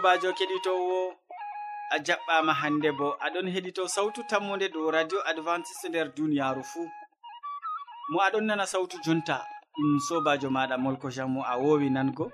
sobajo 0.00 0.32
keɗitowo 0.32 1.14
a 1.90 1.98
jaɓɓama 2.06 2.52
hande 2.60 2.90
bo 2.98 3.06
aɗon 3.24 3.46
heɗito 3.54 3.82
sawtu 3.94 4.20
tammude 4.30 4.66
dow 4.72 4.90
radio 4.90 5.18
advantice 5.30 5.88
nder 5.88 6.08
duniyaru 6.16 6.62
fuu 6.64 6.88
mo 8.10 8.18
aɗon 8.26 8.44
nana 8.46 8.66
sawtu 8.66 8.96
jonta 9.04 9.36
ɗum 9.76 9.98
sobajo 10.08 10.48
maɗa 10.50 10.76
molko 10.84 11.08
jammo 11.16 11.40
a 11.44 11.54
wowi 11.62 11.88
nango. 11.90 12.32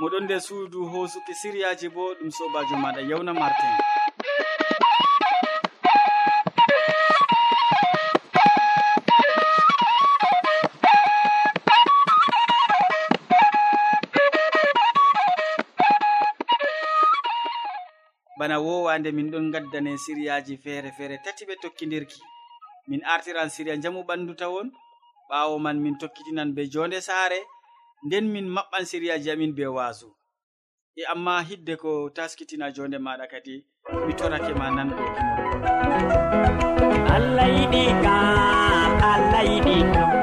Moɗon 0.00 0.24
nder 0.24 0.40
suudu 0.40 0.78
hosuki 0.92 1.34
siriyaji 1.40 1.88
bo 1.94 2.14
ɗum 2.18 2.30
sobajo 2.38 2.76
maɗa 2.84 3.00
yewna 3.08 3.32
martin 3.34 3.74
bana 18.46 18.60
wowande 18.60 19.10
min 19.12 19.30
ɗon 19.30 19.50
gaddane 19.52 19.98
siriyaji 19.98 20.56
feere 20.62 20.90
feere 20.96 21.18
tati 21.24 21.44
ɓe 21.48 21.54
tokkidirki. 21.62 22.20
Min 22.88 23.00
artiran 23.04 23.48
siriya 23.50 23.76
jamu 23.82 24.00
ɓandu 24.08 24.34
tawon 24.38 24.70
ɓawo 25.30 25.58
man 25.58 25.78
min 25.82 25.98
tokkitinan 25.98 26.54
be 26.54 26.62
jonde 26.72 27.00
saare 27.00 27.38
nden 28.06 28.24
min 28.32 28.46
maɓɓan 28.54 28.84
siriyaji 28.90 29.30
amin 29.30 29.52
be 29.56 29.64
waasu. 29.76 30.08
E 30.96 31.02
amma 31.12 31.42
hidde 31.48 31.74
ko 31.82 31.90
taskitina 32.16 32.66
jonde 32.76 32.98
maɗa 33.06 33.26
kadi 33.32 33.54
mi 34.06 34.12
torake 34.18 34.52
ma 34.58 34.66
nangoki 34.76 35.22
e 37.02 37.10
allah 37.16 37.48
yiɗi 37.56 37.82
ka 38.04 38.16
allah 39.12 39.42
yiɗi 39.50 39.76
kam 39.94 40.15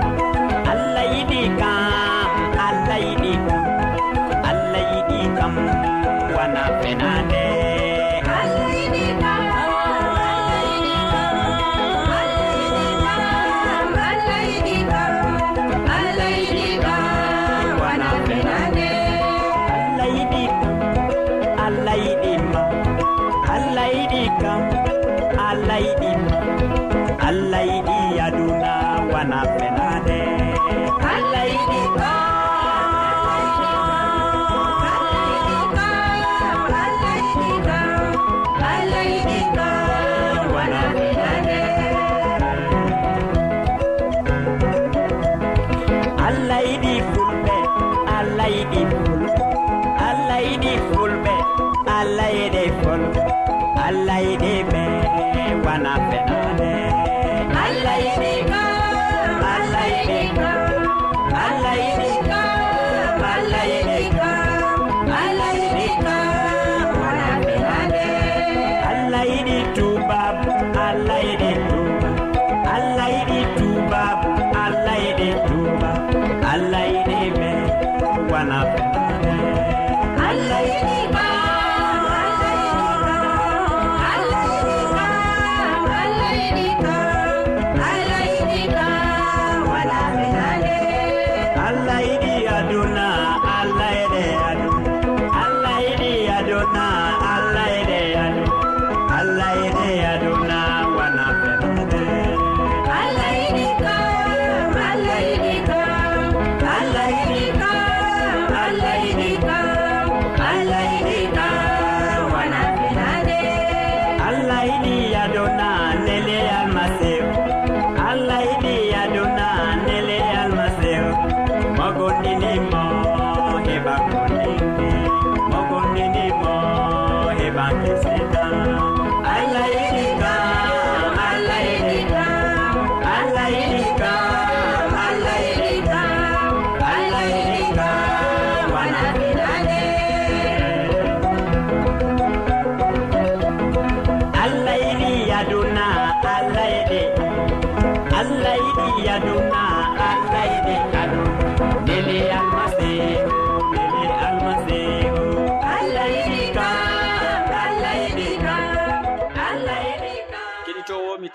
mana 55.74 56.13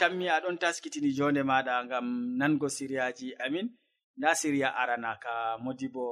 tammi 0.08 0.28
aɗon 0.28 0.58
taskitini 0.58 1.10
jonde 1.12 1.42
maɗa 1.42 1.84
ngam 1.84 2.06
nango 2.38 2.68
siriyaji 2.68 3.34
amin. 3.44 3.68
Nda 4.16 4.34
siriya 4.34 4.68
aranaka 4.76 5.58
modi 5.58 5.88
bo 5.88 6.04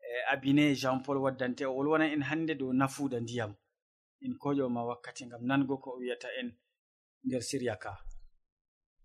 e, 0.00 0.22
abine 0.32 0.74
jean 0.74 1.02
paul 1.02 1.18
waddante 1.18 1.66
o 1.66 1.74
wolwona 1.76 2.06
en 2.12 2.22
hande 2.22 2.54
dow 2.54 2.72
nafuda 2.72 3.20
ndiyam. 3.20 3.54
En 4.24 4.34
koƴoma 4.38 4.84
wakkati 4.88 5.26
ngam 5.26 5.42
nango 5.46 5.76
ko 5.82 5.90
o 5.90 5.96
wiyata 5.98 6.28
en 6.40 6.56
nder 7.24 7.42
siriya 7.42 7.76
ka. 7.76 7.92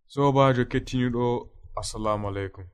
Sobajo 0.07 0.65
kettiniɗo 0.65 1.49
assalamu 1.75 2.27
aleykum. 2.27 2.65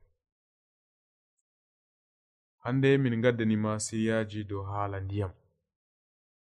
Hande 2.58 2.98
min 2.98 3.20
gaddanima 3.22 3.80
siriyaji 3.80 4.44
dow 4.44 4.62
haala 4.62 5.00
ndiyam 5.00 5.32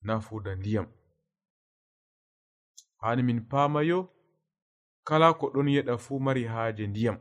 nafuda 0.01 0.55
ndiyam. 0.55 0.87
Hani 2.97 3.23
min 3.23 3.41
paamayo 3.41 4.12
kala 5.07 5.27
ko 5.39 5.45
ɗon 5.53 5.67
yeɗa 5.75 5.93
fuu 5.97 6.19
mari 6.19 6.43
haaje 6.43 6.87
ndiyam. 6.87 7.17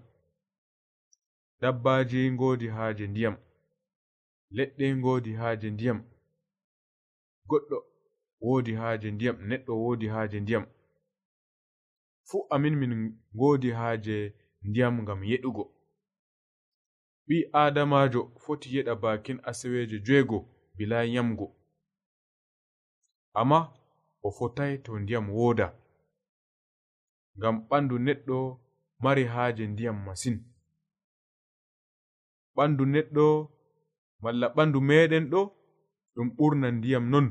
Dabbaji 1.60 2.30
ngoodi 2.34 2.66
haaje 2.76 3.06
ndiyam. 3.06 3.36
Leɗɗe 4.56 4.86
ngoodi 4.98 5.32
haaje 5.40 5.68
ndiyam. 5.70 5.98
Goɗɗo 7.48 7.76
woodi 8.44 8.72
haaje 8.80 9.08
ndiyam 9.10 9.36
neɗɗo 9.48 9.72
woodi 9.82 10.06
haaje 10.14 10.38
ndiyam. 10.40 10.64
Fuu 12.28 12.46
amin 12.54 12.74
min 12.80 12.92
ngoodi 13.34 13.70
haaje 13.78 14.16
ndiyam 14.68 14.94
ngam 15.02 15.20
yeɗugo. 15.30 15.64
Ɓi 17.26 17.36
adamajo 17.62 18.20
foti 18.42 18.68
yeɗa 18.76 18.94
bakin 19.02 19.38
aseweje 19.50 19.96
joego 20.06 20.38
bila 20.76 20.98
yamgo 21.14 21.46
amma 23.40 23.58
o 24.22 24.30
fotai 24.30 24.78
to 24.84 24.98
ndiyam 24.98 25.26
wooda. 25.30 25.81
ngam 27.38 27.56
ɓandu 27.68 27.96
neɗɗo 28.06 28.36
mari 29.02 29.24
haaje 29.32 29.64
ndiyam 29.72 29.98
masin. 30.06 30.36
Ɓandu 32.56 32.84
neɗɗo 32.94 33.24
malla 34.22 34.46
ɓandu 34.56 34.78
meɗen 34.88 35.24
ɗo 35.32 35.40
ɗum 36.14 36.28
ɓurna 36.36 36.68
ndiyam 36.76 37.04
non. 37.12 37.26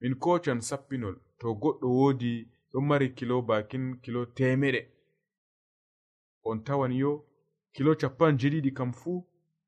Min 0.00 0.14
kocan 0.22 0.60
sappinol 0.68 1.16
to 1.38 1.46
goɗɗo 1.62 1.86
woodi 1.98 2.32
ɗon 2.70 2.84
mari 2.88 3.06
kilo 3.16 3.36
bakin 3.48 3.84
kilo 4.02 4.20
temeɗe. 4.36 4.80
On 6.48 6.58
tawan 6.66 6.92
yo 7.02 7.10
kilo 7.74 7.90
capan 8.00 8.32
jeɗiɗi 8.40 8.70
kam 8.78 8.90
fuu 9.00 9.18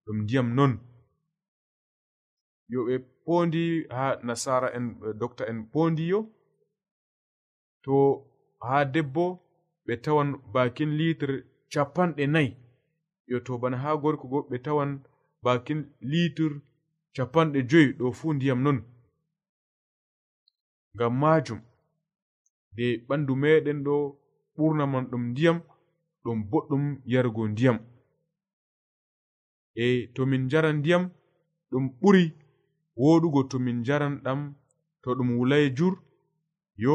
ɗum 0.04 0.18
ndiyam 0.22 0.48
non. 0.58 0.72
Yo 2.72 2.80
ɓe 2.86 2.94
pondi 3.24 3.62
ha 3.96 4.04
nasara 4.26 4.68
en 4.76 4.86
docta 5.20 5.42
en 5.50 5.58
pondi 5.72 6.04
yo 6.12 6.20
to 7.88 7.96
haa 8.66 8.84
debbo 8.84 9.24
ɓe 9.86 9.94
tawan 10.04 10.30
bakin 10.52 10.90
litre 10.98 11.34
capanɗe 11.72 12.24
nayi 12.34 12.50
yo 13.30 13.36
to 13.46 13.52
bana 13.62 13.76
haa 13.82 13.96
gorko 14.02 14.24
go 14.32 14.38
ɓe 14.50 14.56
tawan 14.64 14.90
bakin 15.44 15.80
litre 16.10 16.56
capanɗe 17.14 17.58
joyi 17.70 17.88
ɗo 17.98 18.06
fuu 18.18 18.32
ndiyam 18.34 18.60
non. 18.64 18.78
Ngam 20.94 21.14
maajum 21.20 21.60
de 22.76 22.86
ɓandu 23.08 23.32
meɗen 23.42 23.78
ɗo 23.86 23.94
ɓurna 24.56 24.84
man 24.92 25.04
ɗum 25.10 25.24
ndiyam 25.30 25.58
ɗum 26.24 26.38
boɗɗum 26.50 26.84
yarugo 27.12 27.42
ndiyam. 27.52 27.78
E 29.84 29.86
to 30.14 30.20
min 30.30 30.42
njaran 30.46 30.76
ndiyam 30.80 31.04
ɗum 31.70 31.84
ɓuri 32.00 32.24
woɗugo 33.00 33.40
to 33.50 33.56
min 33.64 33.76
njaran 33.80 34.14
ɗam 34.24 34.40
to 35.02 35.08
ɗum 35.16 35.30
wulay 35.38 35.64
jur 35.76 35.94
yo 36.84 36.94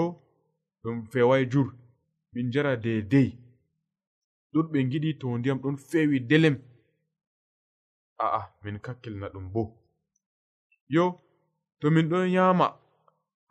ɗum 0.84 0.98
fewai 1.12 1.44
jur 1.52 1.68
min 2.34 2.52
jara 2.54 2.74
dedei 2.84 3.30
ɗuɗɓe 4.52 4.80
giɗi 4.92 5.10
to 5.20 5.28
ndiyam 5.38 5.60
ɗon 5.64 5.76
fewi 5.90 6.18
delem. 6.30 6.56
A'a 8.24 8.42
min 8.64 8.78
kakkilna 8.86 9.28
ɗum 9.34 9.46
bo. 9.54 9.62
Yo 10.96 11.06
to 11.80 11.86
min 11.96 12.08
ɗon 12.12 12.28
yama 12.36 12.68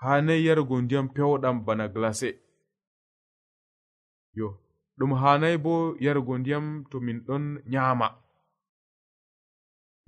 hanai 0.03 0.41
yarugo 0.47 0.75
ndiyam 0.83 1.07
pewɗam 1.15 1.57
bana 1.67 1.85
glacé 1.95 2.29
yo 4.39 4.47
ɗum 4.99 5.11
hanai 5.23 5.57
bo 5.65 5.73
yarugo 6.05 6.35
ndiyam 6.39 6.67
to 6.91 6.97
min 7.07 7.19
ɗon 7.27 7.45
nyama. 7.73 8.07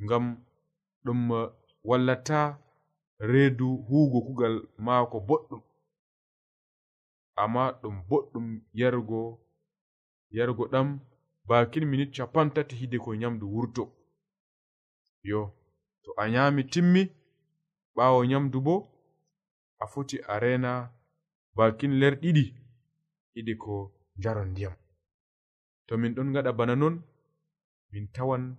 Ngam 0.02 0.24
ɗum 1.04 1.20
wallata 1.88 2.38
reedu 3.30 3.68
huugo 3.86 4.18
kugal 4.26 4.54
maako 4.84 5.16
boɗɗum. 5.28 5.62
amma 7.36 7.72
ɗum 7.82 7.96
boɗɗum 8.08 8.46
yarugo 8.72 9.20
yarugo 10.30 10.64
ɗam 10.72 11.00
bakin 11.48 11.84
minit 11.86 12.14
capan 12.16 12.50
tati 12.54 12.76
hide 12.76 12.98
ko 12.98 13.14
nyamdu 13.14 13.46
wurto. 13.54 13.84
Yo 15.22 15.52
to 16.02 16.10
a 16.16 16.28
nyami 16.28 16.62
timmi 16.72 17.02
ɓawo 17.96 18.24
nyamdu 18.26 18.60
bo 18.66 18.74
a 19.78 19.86
foti 19.86 20.16
a 20.32 20.38
rena 20.38 20.92
bakin 21.56 21.92
ler 22.00 22.14
ɗiɗi 22.20 22.44
hide 23.34 23.54
ko 23.58 23.92
jaron 24.22 24.50
ndiyam. 24.50 24.74
To 25.86 25.96
min 25.98 26.14
ɗon 26.14 26.32
gaɗa 26.32 26.52
bana 26.52 26.74
non 26.76 27.02
min 27.90 28.06
tawan 28.14 28.56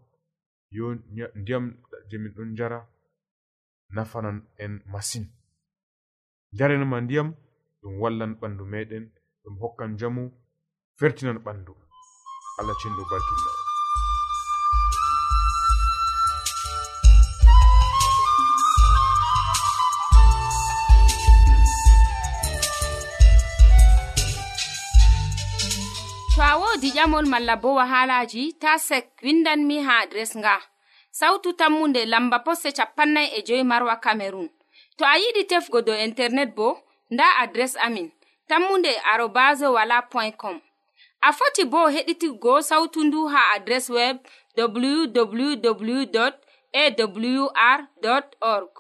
yo 0.70 0.96
ndiyam 1.36 1.66
je 2.10 2.18
min 2.18 2.34
ɗon 2.34 2.56
jara 2.58 2.80
nafanan 3.90 4.38
en 4.58 4.82
masin. 4.92 5.26
Jarenma 6.52 7.02
ndiyam 7.02 7.36
ɗum 7.86 8.00
wallan 8.02 8.34
ɓandu 8.42 8.64
meɗen 8.66 9.06
ɗum 9.44 9.56
hokkan 9.62 9.92
jamu 10.00 10.24
fertinan 11.00 11.38
ɓandu. 11.46 11.74
Allah 12.60 12.76
cinɗo 12.82 13.04
barkilla 13.12 13.52
en. 13.54 13.64
To 26.36 26.42
a 26.42 26.58
wodi 26.62 26.90
ƴamol 26.98 27.26
malla 27.30 27.56
bo 27.62 27.70
wahalaji 27.80 28.44
ta 28.62 28.78
sek 28.78 29.06
windanmi 29.24 29.78
ha 29.86 29.94
adres 30.04 30.32
nga. 30.38 30.56
Sautu 31.12 31.54
tammunde 31.54 32.02
lamba 32.06 32.40
posse 32.46 32.70
capannay 32.78 33.28
e 33.38 33.40
joyi 33.48 33.64
marwa 33.64 33.96
camerun 34.04 34.50
to 34.98 35.04
a 35.06 35.16
yiɗi 35.22 35.44
tefgo 35.50 35.82
dow 35.86 35.96
internet 36.08 36.56
bo 36.56 36.85
nda 37.10 37.36
adres 37.38 37.78
amin 37.86 38.12
tammunde 38.48 39.00
arobase 39.12 39.68
wala 39.68 40.02
point 40.02 40.38
com. 40.38 40.62
A 41.22 41.34
foti 41.34 41.66
bo 41.66 41.90
heɗitigo 41.90 42.62
sautu 42.62 43.04
ndu 43.04 43.28
ha 43.28 43.52
adres 43.56 43.90
web 43.90 44.18
www 44.58 46.30
awr 46.76 47.88
org. 48.42 48.72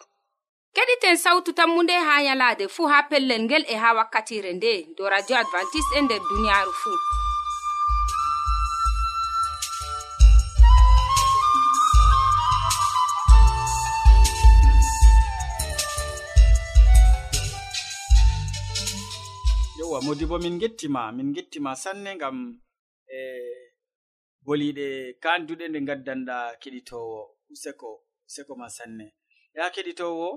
Keɗiten 0.76 1.18
sautu 1.18 1.54
tammu 1.54 1.84
nde 1.84 1.94
ha 1.94 2.24
nyalaade 2.24 2.68
fuu 2.68 2.88
ha 2.88 3.04
pellel 3.10 3.42
ngel 3.44 3.64
e 3.68 3.76
ha 3.76 3.94
wakkatire 3.94 4.54
nde 4.54 4.88
do 4.98 5.10
radio 5.10 5.38
advantice'e 5.38 5.98
e 6.00 6.02
nder 6.02 6.20
duniyaaru 6.30 6.74
fuu 6.82 7.25
yewwa 19.96 20.08
modi 20.08 20.26
bo 20.26 20.38
min 20.40 20.60
gettima 20.60 21.12
min 21.12 21.32
gettima 21.34 21.72
sanne 21.76 22.16
ngam 22.16 22.38
e 23.08 23.18
boliɗe 24.46 24.88
kanduɗe 25.24 25.66
nde 25.70 25.80
gaddanɗa 25.88 26.38
keɗitowo 26.62 27.20
useko 27.54 27.90
useko 28.28 28.54
ma 28.60 28.68
sanne. 28.78 29.06
Ya 29.56 29.64
keɗitowo 29.74 30.28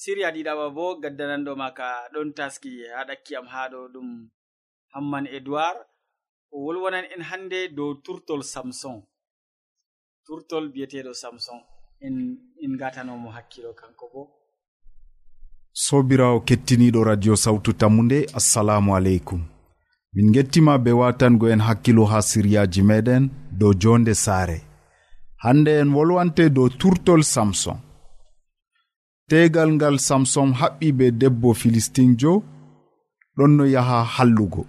siriya 0.00 0.28
ɗiɗaɓa 0.34 0.66
bo 0.76 0.84
gaddananɗo 1.02 1.52
ma 1.60 1.68
ka 1.78 1.88
ɗon 2.12 2.28
taski 2.36 2.70
ha 2.94 3.00
ɗakkiyam 3.08 3.46
ha 3.52 3.60
ɗo 3.72 3.80
ɗum 3.94 4.08
hamman 4.92 5.26
edoird 5.36 5.78
o 6.52 6.56
wolwonan 6.64 7.06
en 7.14 7.22
hande 7.30 7.58
dow 7.76 7.90
turtol 8.04 8.42
samson. 8.52 8.96
Turtol 10.26 10.64
biyeteɗo 10.72 11.12
samson. 11.22 11.60
En 12.06 12.16
en 12.64 12.72
gatanomo 12.80 13.28
hakkilo 13.36 13.70
kanko 13.80 14.04
bo. 14.12 14.22
sobirawo 15.72 16.40
kettiniɗo 16.40 17.04
radio 17.04 17.36
sawtu 17.36 17.72
tammunde 17.72 18.26
assalamu 18.34 18.96
aleykum. 18.96 19.42
Min 20.12 20.32
gettima 20.32 20.78
be 20.78 20.92
watango 20.92 21.48
en 21.48 21.60
hakkilo 21.60 22.04
ha 22.04 22.22
siryaji 22.22 22.82
meɗen 22.82 23.30
dow 23.58 23.74
jonde 23.74 24.14
saare. 24.14 24.62
Hande 25.36 25.80
en 25.80 25.94
wolwante 25.94 26.50
dow 26.50 26.68
turtol 26.68 27.22
samson. 27.22 27.78
Tegal 29.28 29.72
ngal 29.72 29.98
samson 29.98 30.52
haɓɓi 30.52 30.92
be 30.92 31.10
debbo 31.10 31.54
filistinjo 31.54 32.42
ɗon 33.36 33.50
no 33.56 33.64
yaha 33.64 34.04
hallugo. 34.04 34.66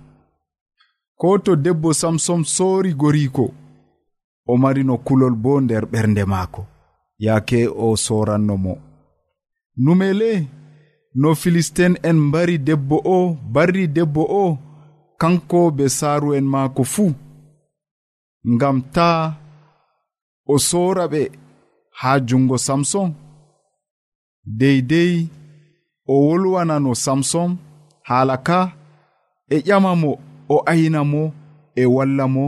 Ko 1.17 1.38
to 1.38 1.55
debbo 1.55 1.93
samson 1.93 2.43
soori 2.43 2.93
goriko 2.93 3.53
o 4.48 4.58
marino 4.58 4.98
kulol 4.98 5.36
bo 5.36 5.62
nder 5.62 5.86
ɓernde 5.86 6.25
maako 6.25 6.65
yaake 7.20 7.67
o 7.67 7.96
soranno 7.96 8.58
mo. 8.58 8.77
Numele 9.77 10.48
no 11.15 11.36
filistin 11.36 11.98
en 12.03 12.18
mbari 12.20 12.58
debbo 12.58 12.98
o 13.06 13.38
barri 13.53 13.88
debbo 13.88 14.24
o 14.44 14.58
kanko 15.22 15.72
be 15.72 15.86
saaru 15.89 16.30
en 16.38 16.46
maako 16.53 16.84
fuu. 16.94 17.13
Ngam 18.53 18.77
ta 18.96 19.10
o 20.48 20.56
sora 20.68 21.06
ɓe 21.13 21.22
haa 22.00 22.20
jungo 22.27 22.58
samson. 22.68 23.10
Deydey 24.60 25.13
o 26.08 26.13
wolwanano 26.27 26.91
samson 27.06 27.50
haala 28.08 28.36
ka 28.48 28.60
e 29.50 29.58
ƴama 29.68 29.91
mo 30.01 30.12
o 30.50 30.56
ayna 30.72 31.01
mo 31.12 31.24
e 31.75 31.84
walla 31.96 32.25
mo 32.36 32.46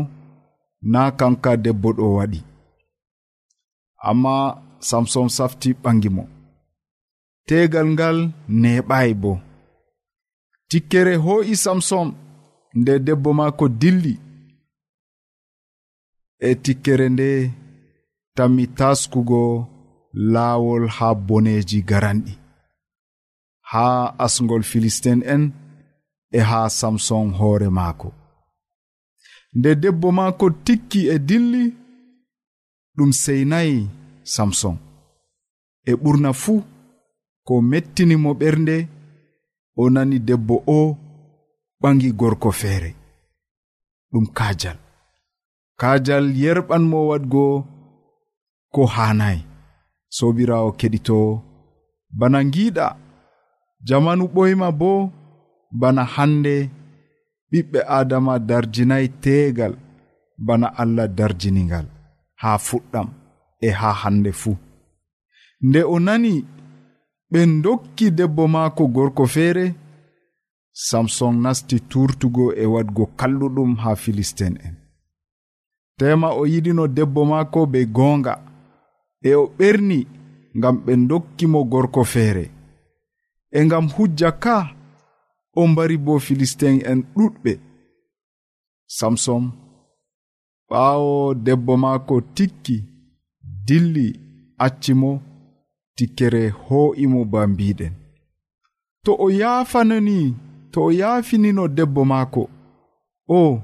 naa 0.91 1.09
kanka 1.19 1.51
debbo 1.63 1.89
ɗo 1.97 2.05
waɗi. 2.17 2.39
Amma 4.09 4.35
samson 4.89 5.27
safti 5.37 5.69
ɓangi 5.83 6.09
mo. 6.15 6.23
tegal 7.47 7.87
ngal 7.95 8.17
neɓayi 8.61 9.13
bo. 9.21 9.31
Tikkere 10.69 11.15
ho'i 11.25 11.53
samsom 11.63 12.07
nde 12.79 12.93
debbo 13.05 13.29
maako 13.39 13.65
dilli. 13.81 14.15
E 16.47 16.49
tikkere 16.63 17.07
nde 17.09 17.29
tammi 18.35 18.65
taskugo 18.77 19.41
laawol 20.33 20.83
haa 20.95 21.15
boneeji 21.27 21.79
garanɗi. 21.89 22.33
Haa 23.71 24.03
asgol 24.25 24.63
filistin 24.71 25.19
en 25.33 25.43
e 26.37 26.39
haa 26.49 26.69
samson 26.79 27.27
hoore 27.39 27.69
maako. 27.77 28.09
Nde 29.57 29.71
debbo 29.83 30.07
maako 30.17 30.45
tikki 30.65 31.01
e 31.13 31.17
dilli 31.29 31.63
ɗum 32.95 33.11
seynayi 33.23 33.77
samson. 34.33 34.75
E 35.85 35.93
ɓurna 36.01 36.31
fuu 36.41 36.59
ko 37.47 37.53
mettinimo 37.69 38.31
ɓernde 38.39 38.77
o 39.81 39.83
nani 39.93 40.17
debbo 40.27 40.55
o 40.67 40.79
ɓangi 41.81 42.09
gorko 42.19 42.49
feere. 42.59 42.91
Ɗum 44.11 44.25
kaajal. 44.37 44.77
Kaajal 45.79 46.25
yerɓan 46.41 46.83
mo 46.91 46.99
wadgo 47.09 47.45
ko 48.73 48.81
hanayi 48.95 49.41
sobirawo 50.15 50.69
keɗito. 50.79 51.17
Bana 52.19 52.39
giiɗa 52.53 52.85
jamanu 53.87 54.23
ɓoyma 54.35 54.67
bo 54.79 54.91
bana 55.79 56.03
hande 56.13 56.55
ɓiɓɓe 57.51 57.79
adama 57.97 58.33
darjinayi 58.49 59.07
teegal 59.23 59.73
bana 60.45 60.67
allah 60.81 61.07
darjiningal 61.17 61.85
haa 62.41 62.57
fuɗɗam 62.67 63.07
e 63.61 63.69
haa 63.79 63.95
hande 64.01 64.31
fuu. 64.41 64.55
Nde 65.67 65.79
o 65.93 65.95
nani 66.07 66.33
ɓe 67.33 67.41
dokki 67.63 68.11
debbo 68.17 68.47
maako 68.47 68.83
gorko 68.95 69.25
feere 69.35 69.65
samson 70.87 71.35
nasti 71.43 71.77
turtugo 71.89 72.45
e 72.53 72.65
wadgo 72.73 73.05
kalluɗum 73.19 73.71
haa 73.83 73.95
filistin 74.03 74.55
en. 74.67 74.75
Tema 75.97 76.27
o 76.39 76.45
yiɗino 76.51 76.87
debbo 76.87 77.21
maako 77.31 77.59
be 77.71 77.79
goonga 77.95 78.33
e 79.29 79.31
o 79.35 79.43
ɓerni 79.57 79.99
ngam 80.57 80.75
ɓe 80.85 80.93
dokkimo 81.09 81.59
gorko 81.71 82.03
feere. 82.13 82.45
E 83.51 83.59
ngam 83.65 83.85
hujja 83.95 84.31
ka 84.43 84.57
o 85.59 85.67
mbari 85.67 85.97
bo 86.05 86.19
filistin 86.19 86.75
en 86.91 86.99
ɗuɗɓe. 87.15 87.53
Samson 88.97 89.43
ɓaawo 90.69 91.33
debbo 91.45 91.73
maako 91.83 92.15
tikki 92.35 92.77
dilli 93.67 94.07
accimo 94.65 95.11
tikkere 95.95 96.49
ho'imo 96.49 97.25
ba 97.25 97.47
mbiɗen. 97.47 97.93
To 99.03 99.11
o 99.19 99.27
yaafanani 99.41 100.19
to 100.71 100.79
o 100.87 100.91
yaafinino 100.91 101.67
debbo 101.67 102.01
maako 102.11 102.43
o 103.29 103.61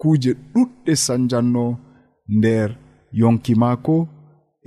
kuuje 0.00 0.32
ɗuɗɗe 0.52 0.92
sanjanno 1.04 1.64
nder 2.36 2.70
yonki 3.20 3.54
maako 3.62 3.96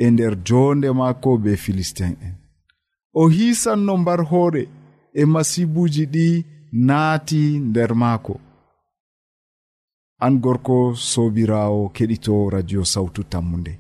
e 0.04 0.12
nder 0.12 0.34
jonde 0.48 0.90
maako 1.00 1.30
be 1.44 1.52
filistin 1.64 2.16
en. 2.28 2.36
O 3.14 3.28
hiisanno 3.36 3.94
mbar 3.98 4.22
hoore 4.30 4.64
e 5.14 5.26
masibuji 5.34 6.06
ɗi 6.14 6.28
naati 6.88 7.60
nder 7.60 7.92
maako. 8.02 8.40
An 10.26 10.34
gorko 10.44 10.96
sobirawo 10.96 11.90
keɗito 11.96 12.50
radio 12.50 12.82
sawtu 12.94 13.24
tammunde. 13.32 13.74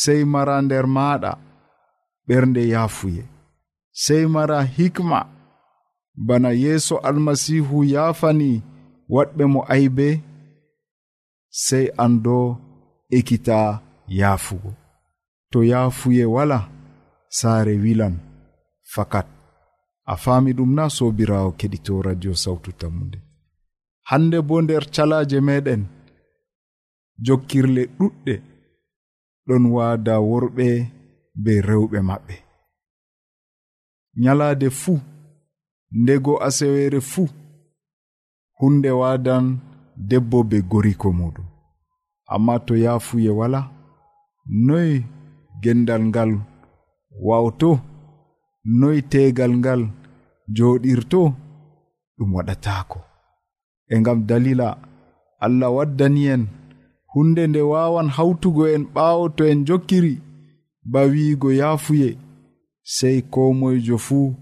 Sey 0.00 0.24
mara 0.24 0.62
nder 0.62 0.86
maɗa 0.96 1.49
ɓernde 2.28 2.62
yaafuye. 2.72 3.24
Sey 4.02 4.24
mara 4.34 4.58
hikma. 4.76 5.20
Bana 6.26 6.50
yeeso 6.62 6.94
almasihu 7.08 7.76
yaafani 7.94 8.50
waɗɓe 9.14 9.44
mo 9.52 9.60
aybe 9.74 10.08
sey 11.64 11.86
ando 12.04 12.36
ekkita 13.16 13.58
yaafugo. 14.18 14.70
To 15.50 15.58
yaafuye 15.70 16.24
wala 16.24 16.58
saare 17.38 17.74
wilan 17.84 18.14
fakat. 18.94 19.26
A 20.06 20.14
faami 20.22 20.52
ɗum 20.58 20.70
na 20.76 20.84
sobirawo 20.96 21.50
keɗito 21.58 22.02
radio 22.06 22.32
sawtu 22.34 22.70
tammude 22.80 23.18
hande 24.10 24.38
bo 24.48 24.56
nder 24.62 24.84
calaje 24.94 25.38
meɗen 25.48 25.82
jokkirle 27.24 27.82
ɗuɗɗe 27.98 28.34
ɗon 29.46 29.64
waada 29.74 30.14
worɓe 30.30 30.66
be 31.42 31.52
rewɓe 31.68 31.98
maɓɓe. 32.08 32.34
Nyalaade 34.22 34.68
fuu 34.80 35.00
ndego 35.90 36.32
asewere 36.46 37.00
fuu 37.00 37.28
hunde 38.58 38.90
waadan 39.00 39.46
debbo 40.08 40.38
be 40.50 40.58
goriko 40.70 41.08
muɗum 41.18 41.46
amma 42.34 42.54
to 42.66 42.74
yaafuye 42.84 43.30
wala 43.38 43.60
noy 44.66 44.90
gendal 45.62 46.02
ngal 46.10 46.30
wawto 47.26 47.70
noy 48.80 48.98
tegal 49.12 49.52
ngal 49.60 49.82
joɗirto 50.56 51.20
ɗum 52.16 52.30
waɗatako 52.36 52.98
e 53.92 54.00
ngam 54.00 54.18
dalila 54.28 54.68
allah 55.44 55.70
waddani 55.76 56.22
en 56.34 56.42
hunde 57.12 57.42
nde 57.46 57.60
wawan 57.72 58.08
hawtugo 58.16 58.62
en 58.74 58.84
ɓaawo 58.94 59.24
to 59.36 59.42
en 59.52 59.60
jokkiri 59.68 60.14
ba 60.84 61.00
wiigo 61.02 61.52
yaafuye 61.52 62.18
sey 62.82 63.20
ko 63.22 63.52
moyjo 63.52 63.98
fuu 63.98 64.34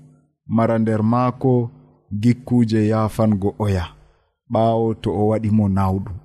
mara 0.47 0.79
nder 0.79 1.03
maako 1.03 1.71
gikkuuje 2.21 2.89
yaafango 2.89 3.55
oya. 3.59 3.85
Ɓaawo 4.53 4.95
to 5.03 5.11
o 5.21 5.23
waɗi 5.31 5.51
mo 5.51 5.65
nawɗum 5.69 6.17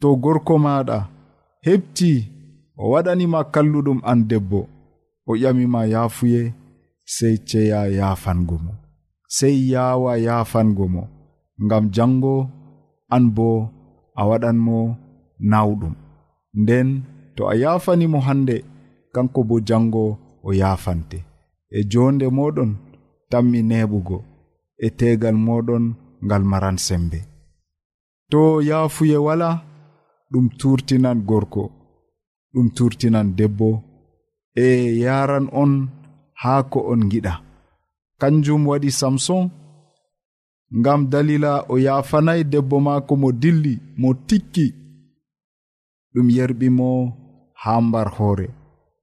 to 0.00 0.08
gorko 0.22 0.54
maaɗa 0.64 0.98
heɓti 1.66 2.10
o 2.76 2.90
waɗanima 2.92 3.40
kalluɗum 3.52 3.98
an 4.10 4.20
debbo. 4.30 4.60
O 5.30 5.32
ƴamima 5.40 5.80
yaafuye 5.92 6.40
sey 7.14 7.36
ceya 7.48 7.80
yaafango 7.98 8.56
mo. 8.64 8.72
Sey 9.36 9.56
yaawa 9.72 10.12
yaafango 10.26 10.84
mo. 10.94 11.02
Ngam 11.64 11.84
jango 11.94 12.34
an 13.14 13.24
bo 13.36 13.48
a 14.14 14.22
waɗanmo 14.28 14.96
nawɗum 15.50 15.94
nden 16.62 16.88
to 17.36 17.42
a 17.48 17.54
yaafanimo 17.62 18.18
hannde 18.26 18.56
kanko 19.18 19.40
bo 19.48 19.56
jango 19.68 20.04
o 20.46 20.50
yaafante 20.60 21.18
e 21.76 21.80
jonde 21.90 22.26
moɗon 22.38 22.70
tammi 23.30 23.60
neɓugo 23.70 24.18
e 24.84 24.88
tegal 24.98 25.36
moɗon 25.46 25.84
ngal 26.24 26.42
maran 26.50 26.78
sembe. 26.86 27.18
To 28.30 28.40
yaafuye 28.68 29.18
wala 29.26 29.50
ɗum 30.30 30.46
turtinan 30.58 31.18
gorko 31.28 31.64
ɗum 32.52 32.66
turtinan 32.76 33.28
debbo 33.38 33.68
e 34.64 34.66
yaran 35.04 35.46
on 35.62 35.72
haa 36.42 36.62
ko 36.70 36.78
on 36.92 37.02
giɗa 37.10 37.34
kanjum 38.20 38.62
waɗi 38.70 38.90
samson 39.00 39.44
ngam 40.78 41.00
dalila 41.12 41.52
o 41.72 41.74
yafanayi 41.86 42.42
debbo 42.52 42.76
maako 42.86 43.12
mo 43.22 43.28
dilli 43.42 43.74
mo 44.00 44.08
tikki 44.28 44.66
ɗum 46.12 46.26
yerɓi 46.36 46.68
mo 46.78 46.88
haa 47.62 47.80
mbar 47.86 48.08
hoore. 48.16 48.48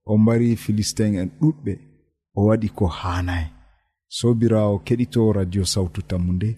o 0.06 0.18
mbari 0.22 0.50
filistin 0.64 1.14
en 1.22 1.30
ɗuɗɓe 1.40 1.74
o 2.38 2.40
waɗi 2.48 2.68
ko 2.78 2.86
haanayi. 3.00 3.48
Sobirawo 4.18 4.76
keɗito 4.86 5.22
radio 5.38 5.64
sawtu 5.74 6.00
tammu 6.10 6.32
nde. 6.38 6.50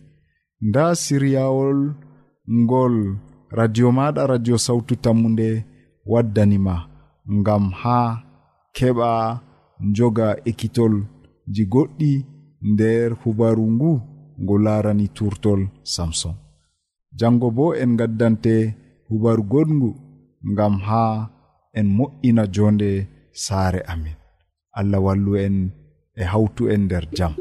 Nda 0.67 0.83
siryawol 1.03 1.79
ngol 2.61 2.95
radio 3.59 3.87
maɗa 3.97 4.21
radio 4.33 4.55
sawtu 4.65 4.93
tammu 5.03 5.27
nde 5.33 5.47
waddanima 6.11 6.75
ngam 7.37 7.65
haa 7.81 8.11
keɓa 8.75 9.09
joga 9.95 10.27
ekkitol 10.49 10.93
ji 11.53 11.63
goɗɗi 11.73 12.11
nder 12.71 13.09
hubaru 13.21 13.65
ngu 13.75 13.91
ngo 14.41 14.55
larani 14.65 15.07
turtol 15.17 15.61
samson. 15.93 16.35
Jango 17.19 17.47
bo 17.57 17.65
en 17.81 17.91
gaddante 17.99 18.53
hubaru 19.09 19.43
goɗngu 19.51 19.89
ngam 20.51 20.73
haa 20.87 21.15
en 21.79 21.87
mo'ina 21.97 22.43
jonde 22.55 22.89
saare 23.37 23.81
amin. 23.93 24.17
Allah 24.79 24.99
wallu 25.05 25.37
en 25.45 25.57
e 26.17 26.23
hawtu 26.33 26.63
en 26.73 26.81
nder 26.89 27.05
jam. 27.17 27.33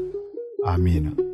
Amina. 0.73 1.26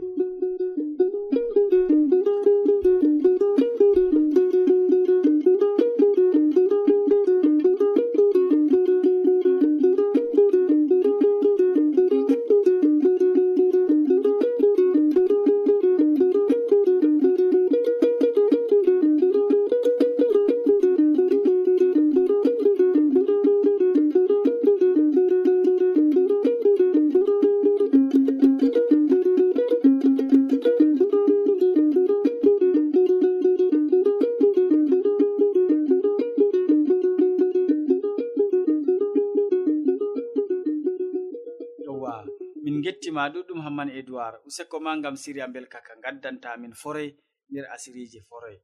hamman 43.84 43.98
edoird 44.00 44.40
useko 44.48 44.80
ma 44.80 44.96
gam 45.02 45.16
siriya 45.16 45.48
bel 45.54 45.68
kaka 45.68 45.96
gaddantamin 46.04 46.74
forey 46.74 47.10
nder 47.52 47.66
asiriji 47.76 48.22
forey. 48.30 48.58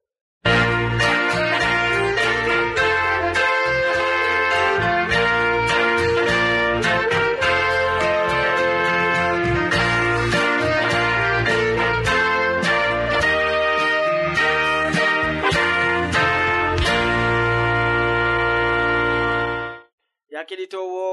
Ya 20.30 20.46
keɗitowo 20.48 21.06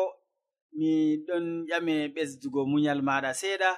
mi 0.78 1.16
ɗon 1.26 1.46
ƴame 1.68 1.94
ɓesdugo 2.14 2.60
munyal 2.70 3.00
maɗa 3.08 3.30
seeɗa. 3.40 3.70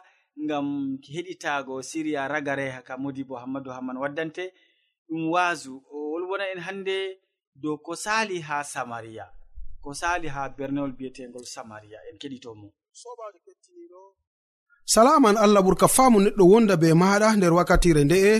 ngam 0.44 0.98
heɗitago 1.14 1.82
siriya 1.82 2.28
ragare 2.28 2.70
haka 2.70 2.96
modi 3.02 3.22
bo 3.24 3.34
hammadou 3.36 3.72
hamman 3.76 3.96
waddante 4.02 4.44
ɗum 5.08 5.22
waasu. 5.32 5.72
O 5.92 5.96
wolwona 6.12 6.44
en 6.52 6.60
hannde 6.66 6.96
dow 7.62 7.76
ko 7.84 7.92
sali 8.04 8.40
ha 8.40 8.62
samariya 8.64 9.26
ko 9.82 9.90
sali 9.94 10.28
ha 10.28 10.48
bernewol 10.56 10.92
bi'etegol 10.98 11.44
samariya 11.54 11.98
en 12.10 12.16
keɗitomo. 12.20 12.68
Salaman 14.84 15.36
allah 15.36 15.62
ɓurka 15.66 15.88
faamu 15.96 16.18
neɗɗo 16.24 16.44
wonda 16.52 16.74
be 16.82 16.88
maɗa 17.02 17.36
nder 17.36 17.52
wakkatire 17.58 18.02
nde'e 18.04 18.32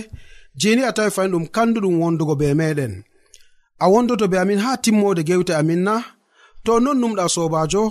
jeni 0.59 0.81
a 0.83 0.91
tawi 0.95 1.11
fayin 1.15 1.31
ɗum 1.33 1.45
kanduɗum 1.55 1.95
wondugo 2.01 2.35
be 2.39 2.47
meɗen 2.59 2.93
a 3.79 3.85
wondoto 3.91 4.25
be 4.31 4.37
amin 4.39 4.59
ha 4.63 4.71
timmode 4.83 5.21
gewte 5.27 5.53
amin 5.61 5.81
na. 5.87 5.95
To 6.65 6.79
non 6.83 6.97
numɗa 7.01 7.25
sobajo 7.35 7.83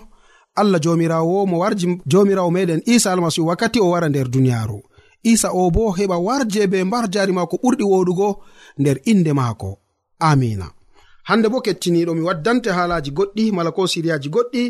allah 0.60 0.80
jomirawo 0.84 1.46
mo 1.50 1.56
warji 1.62 1.86
jomirawo 2.10 2.50
meɗen 2.56 2.80
isa 2.94 3.12
almasihu 3.12 3.46
wakkati 3.50 3.78
o 3.80 3.90
wara 3.92 4.08
nder 4.08 4.28
duniyaru 4.34 4.78
isa 5.22 5.50
o 5.52 5.70
bo 5.70 5.90
heɓa 5.96 6.16
warje 6.26 6.66
be 6.66 6.84
mbar 6.84 7.04
jari 7.10 7.32
mako 7.32 7.56
ɓurɗi 7.62 7.84
woɗugo 7.92 8.28
nder 8.78 8.98
inde 9.04 9.32
maako. 9.32 9.78
Amina. 10.18 10.66
Hande 11.28 11.48
bo 11.48 11.60
kettiniɗo 11.60 12.12
mi 12.14 12.22
waddante 12.28 12.70
haalaji 12.70 13.10
goɗɗi 13.10 13.52
mala 13.52 13.70
ko 13.76 13.86
siriyaji 13.86 14.28
goɗɗi 14.34 14.62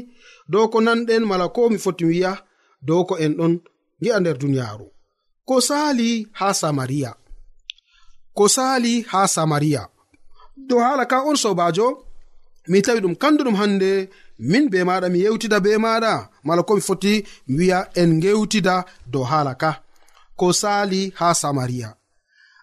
dow 0.48 0.68
ko 0.72 0.78
nanɗen 0.80 1.24
mala 1.30 1.48
ko 1.48 1.68
mi 1.70 1.78
foti 1.78 2.04
wiya 2.04 2.32
dow 2.82 3.04
ko 3.08 3.14
en 3.24 3.32
ɗon 3.38 3.52
gi'a 4.02 4.20
nder 4.20 4.36
duniyaru 4.38 4.86
ko 5.48 5.60
sali 5.60 6.26
ha 6.32 6.54
samariya. 6.54 7.10
Ko 8.36 8.48
sali 8.48 9.02
ha 9.10 9.26
samariya. 9.28 9.82
Dow 10.68 10.78
hala 10.84 11.04
ka 11.06 11.22
on 11.28 11.36
sobajo 11.36 11.86
mi 12.68 12.82
tawi 12.82 13.00
ɗum 13.00 13.14
kanduɗum 13.22 13.56
hande 13.60 14.08
min 14.38 14.68
be 14.70 14.84
maɗa 14.84 15.08
mi 15.08 15.18
yewtida 15.24 15.60
be 15.60 15.70
maɗa. 15.78 16.28
Mala 16.44 16.62
komi 16.62 16.80
foti 16.80 17.24
mi 17.48 17.64
wi'a 17.66 17.80
en 17.94 18.20
gewtida 18.22 18.84
dow 19.12 19.24
hala 19.24 19.54
ka. 19.54 19.70
Ko 20.36 20.52
sali 20.52 21.12
ha 21.18 21.34
samariya 21.34 21.98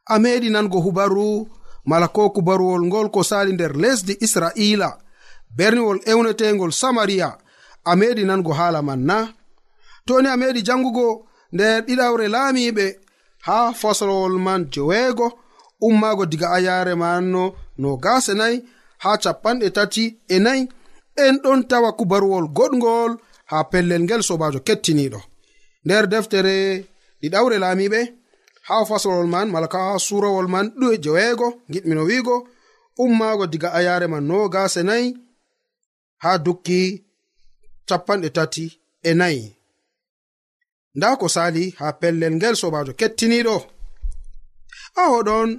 a 0.06 0.20
meɗi 0.20 0.50
nango 0.50 0.80
hubaru 0.80 1.48
mala 1.86 2.08
ko 2.08 2.30
kubaruwol 2.30 2.84
ngol 2.86 3.10
ko 3.10 3.24
sali 3.24 3.54
nder 3.54 3.74
lesdi 3.76 4.18
israila. 4.26 4.98
Berniwol 5.58 6.00
ewnetegol 6.06 6.72
samariya 6.72 7.38
a 7.86 7.96
meɗi 7.96 8.24
nango 8.26 8.54
hala 8.54 8.82
man 8.82 9.02
na 9.06 9.18
toni 10.06 10.28
a 10.28 10.36
meɗi 10.38 10.62
jangugo 10.68 11.08
nder 11.54 11.82
ɗiɗawre 11.88 12.28
laamiɓe 12.28 12.86
ha 13.48 13.74
faslowol 13.74 14.36
man 14.46 14.62
joweego 14.74 15.28
ummago 15.82 16.26
diga 16.26 16.48
ayare 16.58 16.96
manno 16.96 17.44
no 17.78 17.98
gasanayi 18.04 18.58
ha 19.04 19.12
capanɗe 19.24 19.70
tati 19.78 20.04
e 20.28 20.40
nayi 20.40 20.64
en 21.24 21.36
ɗon 21.44 21.60
tawa 21.70 21.90
kubaruwol 21.98 22.48
goɗgol 22.58 23.12
ha 23.52 23.58
pellel 23.72 24.02
ngel 24.06 24.22
sobajo 24.28 24.60
kettiniɗo. 24.68 25.20
Nder 25.86 26.06
deftere 26.12 26.56
ɗiɗawre 27.22 27.58
laamiɓe 27.64 28.00
ha 28.68 28.76
fasolol 28.90 29.28
man 29.34 29.48
mala 29.54 29.68
ka 29.74 29.80
surawol 30.06 30.48
man 30.54 30.68
ɗu 30.80 30.88
jeweego 31.04 31.48
giɗmino 31.72 32.04
wiigo 32.10 32.36
ummaago 33.04 33.46
diga 33.52 33.70
ayare 33.78 34.08
man 34.14 34.24
no 34.30 34.38
gase 34.54 34.82
nayi 34.90 35.08
ha 36.24 36.32
dukki 36.46 36.80
capanɗe 37.88 38.30
tati 38.38 38.66
e 39.10 39.12
nayi. 39.20 39.44
Nda 40.98 41.08
ko 41.20 41.26
sali 41.36 41.64
ha 41.80 41.88
pellel 42.02 42.34
ngel 42.38 42.56
sobajo 42.62 42.92
kettiniɗo. 43.00 43.56
A 45.02 45.04
hoɗon 45.12 45.50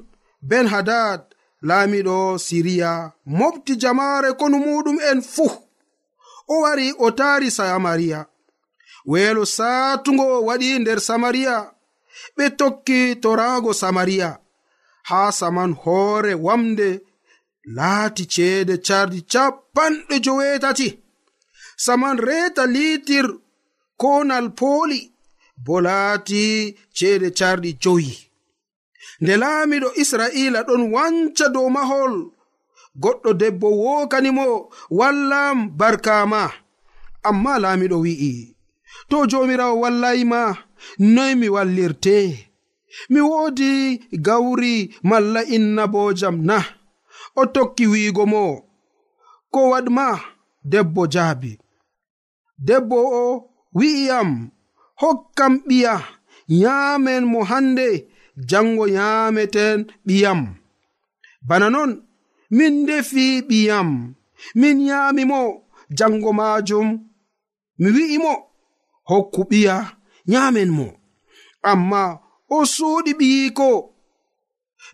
ben 0.48 0.66
hadad 0.72 1.20
laamiɗo 1.68 2.16
siriya 2.46 2.90
mofti 3.38 3.72
jamaare 3.82 4.30
konu 4.40 4.56
muɗum 4.66 4.98
en 5.10 5.20
fuu. 5.34 5.52
O 6.52 6.54
wari 6.62 6.92
o 6.98 7.06
taari 7.18 7.50
samariya 7.58 8.20
weelo 9.10 9.44
saatugo 9.56 10.26
waɗi 10.48 10.68
nder 10.78 11.00
samariya 11.08 11.56
ɓe 12.36 12.44
tokki 12.58 12.98
toraago 13.22 13.70
samariya 13.82 14.30
haa 15.08 15.30
saman 15.38 15.72
hoore 15.82 16.32
wamde 16.46 16.88
laati 17.76 18.24
ceede 18.34 18.74
cardi 18.86 19.20
capanɗe 19.32 20.16
joweetati. 20.24 20.88
Saman 21.84 22.16
reeta 22.26 22.62
liitir 22.74 23.26
konal 24.00 24.46
pooli 24.58 25.00
bo 25.64 25.74
laati 25.86 26.42
ceede 26.96 27.28
carɗi 27.38 27.70
joyi. 27.82 28.25
nde 29.20 29.32
laamiɗo 29.42 29.88
israiila 30.02 30.60
ɗon 30.68 30.82
wanca 30.94 31.46
dow 31.54 31.68
mahol. 31.76 32.14
Goɗɗo 33.02 33.30
debbo 33.40 33.68
wookanimo 33.82 34.44
wallam 34.98 35.58
barkama 35.78 36.42
amma 37.28 37.52
laamiɗo 37.62 37.96
wi'i 38.04 38.32
to 39.08 39.16
jomirawo 39.30 39.74
wallayima 39.82 40.40
noy 41.14 41.32
mi 41.40 41.48
wallirte? 41.54 42.16
Mi 43.12 43.20
woodi 43.30 43.70
gawri 44.26 44.74
malla 45.08 45.40
innabojam 45.56 46.36
na 46.48 46.56
o 47.40 47.42
tokki 47.54 47.84
wiigo 47.92 48.24
mo 48.32 48.42
ko 49.52 49.60
waɗma 49.72 50.06
debbo 50.72 51.02
jaabi. 51.14 51.52
Debbo 52.66 52.98
o 53.22 53.24
wi'iyam 53.78 54.30
hokkam 55.00 55.52
ɓiya 55.68 55.94
nyaamen 56.60 57.22
mo 57.32 57.38
hannde 57.50 57.86
jango 58.36 58.84
nyameten 58.88 59.78
ɓiyam. 60.06 60.40
Bana 61.48 61.66
non 61.70 61.90
min 62.50 62.86
defi 62.86 63.24
ɓiyam. 63.48 63.88
Min 64.60 64.76
nyamimo 64.86 65.40
jango 65.98 66.30
majum 66.38 66.88
mi 67.80 67.88
wi'imo 67.96 68.32
hokku 69.08 69.40
ɓiya 69.50 69.76
nyamen 70.30 70.70
mo. 70.78 70.86
Amma 71.70 72.02
o 72.56 72.58
suuɗi 72.74 73.12
ɓiyiko 73.20 73.68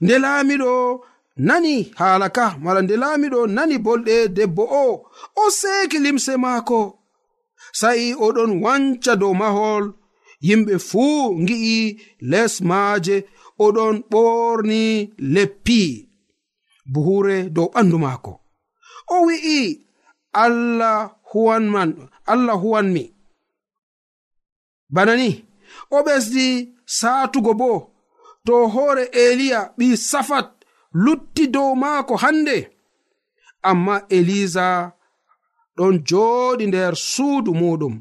nde 0.03 0.15
laamiɗo 0.25 0.73
nani 1.47 1.75
haala 1.99 2.29
ka 2.37 2.45
mala 2.65 2.81
nde 2.83 2.95
laamiɗo 3.03 3.41
nani 3.57 3.77
bolɗe 3.85 4.17
debbo 4.37 4.63
o 4.83 4.85
o 5.43 5.45
seeki 5.59 5.99
limse 6.05 6.33
maako. 6.45 6.81
Sa'i 7.81 8.07
oɗon 8.27 8.53
wanca 8.65 9.13
dow 9.21 9.35
mahol 9.41 9.85
yimɓe 10.47 10.75
fuu 10.89 11.23
ngi'i 11.43 11.79
les 12.31 12.55
maaje 12.69 13.17
oɗon 13.65 13.95
ɓorni 14.13 14.83
leppi. 15.35 15.81
Buhure 16.93 17.37
dow 17.55 17.69
ɓandu 17.75 17.97
maako. 18.05 18.33
O 19.15 19.17
wi'i 19.27 19.59
allah 20.45 20.99
huwanman 21.31 21.91
allah 22.33 22.57
huwanmi 22.63 23.05
bana 24.95 25.17
ni 25.17 25.45
o 25.91 25.99
ɓesdi 26.07 26.47
saatugo 26.99 27.53
bo 27.61 27.71
to 28.47 28.55
hoore 28.75 29.05
eliya 29.25 29.61
ɓi 29.79 29.87
safat 30.11 30.49
lutti 31.05 31.45
dow 31.55 31.71
maako 31.83 32.15
hande 32.23 32.57
amma 33.71 33.95
elisa 34.17 34.67
ɗon 35.77 35.95
jooɗi 36.09 36.65
nder 36.69 36.95
suudu 37.13 37.51
muɗum 37.61 37.95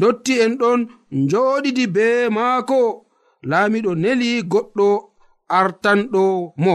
dotti 0.00 0.34
en 0.44 0.52
ɗon 0.60 0.80
njoɗidi 1.22 1.84
be 1.96 2.06
maako. 2.36 2.78
Laamiɗo 3.50 3.90
neli 4.02 4.30
goɗɗo 4.52 4.88
artanɗo 5.58 6.22
mo. 6.64 6.74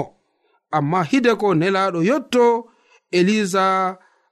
Amma 0.77 0.99
hide 1.09 1.31
ko 1.41 1.47
nelaɗo 1.61 1.99
yotto 2.09 2.45
eliza 3.17 3.65